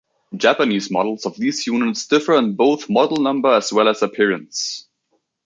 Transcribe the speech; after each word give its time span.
Japanese 0.35 0.89
models 0.89 1.27
of 1.27 1.37
these 1.37 1.67
units 1.67 2.07
differ 2.07 2.35
in 2.35 2.55
both 2.55 2.89
model 2.89 3.17
number 3.17 3.49
as 3.53 3.71
well 3.71 3.87
as 3.87 4.01
appearance. 4.01 4.87